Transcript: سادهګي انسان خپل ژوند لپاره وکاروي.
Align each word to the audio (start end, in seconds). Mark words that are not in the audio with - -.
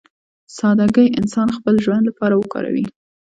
سادهګي 0.57 1.07
انسان 1.19 1.47
خپل 1.57 1.75
ژوند 1.85 2.03
لپاره 2.09 2.35
وکاروي. 2.37 2.85